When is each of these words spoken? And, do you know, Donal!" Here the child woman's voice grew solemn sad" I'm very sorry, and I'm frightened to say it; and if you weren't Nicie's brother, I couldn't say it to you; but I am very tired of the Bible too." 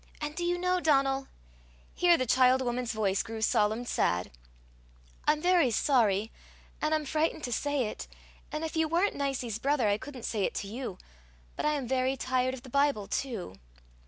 And, 0.19 0.33
do 0.33 0.43
you 0.43 0.57
know, 0.57 0.79
Donal!" 0.79 1.27
Here 1.93 2.17
the 2.17 2.25
child 2.25 2.63
woman's 2.63 2.91
voice 2.91 3.21
grew 3.21 3.39
solemn 3.43 3.85
sad" 3.85 4.31
I'm 5.27 5.39
very 5.43 5.69
sorry, 5.69 6.31
and 6.81 6.95
I'm 6.95 7.05
frightened 7.05 7.43
to 7.43 7.51
say 7.53 7.85
it; 7.85 8.07
and 8.51 8.63
if 8.63 8.75
you 8.75 8.87
weren't 8.87 9.13
Nicie's 9.15 9.59
brother, 9.59 9.87
I 9.87 9.99
couldn't 9.99 10.23
say 10.25 10.43
it 10.43 10.55
to 10.55 10.67
you; 10.67 10.97
but 11.55 11.67
I 11.67 11.73
am 11.73 11.87
very 11.87 12.17
tired 12.17 12.55
of 12.55 12.63
the 12.63 12.69
Bible 12.71 13.07
too." 13.07 13.57